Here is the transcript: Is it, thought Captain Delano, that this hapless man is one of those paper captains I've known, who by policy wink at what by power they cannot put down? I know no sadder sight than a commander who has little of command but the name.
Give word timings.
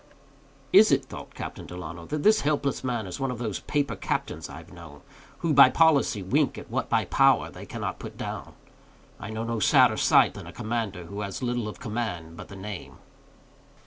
Is 0.73 0.91
it, 0.91 1.05
thought 1.05 1.35
Captain 1.35 1.67
Delano, 1.67 2.07
that 2.07 2.23
this 2.23 2.41
hapless 2.41 2.83
man 2.83 3.05
is 3.05 3.19
one 3.19 3.29
of 3.29 3.37
those 3.37 3.59
paper 3.59 3.95
captains 3.95 4.49
I've 4.49 4.73
known, 4.73 5.01
who 5.45 5.53
by 5.53 5.69
policy 5.69 6.23
wink 6.23 6.57
at 6.57 6.71
what 6.71 6.89
by 6.89 7.05
power 7.05 7.51
they 7.51 7.67
cannot 7.67 7.99
put 7.99 8.17
down? 8.17 8.55
I 9.19 9.29
know 9.29 9.43
no 9.43 9.59
sadder 9.59 9.97
sight 9.97 10.33
than 10.33 10.47
a 10.47 10.51
commander 10.51 11.03
who 11.05 11.21
has 11.21 11.43
little 11.43 11.67
of 11.67 11.79
command 11.79 12.35
but 12.35 12.47
the 12.47 12.55
name. 12.55 12.97